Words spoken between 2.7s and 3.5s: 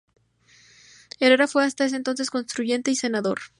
y senador.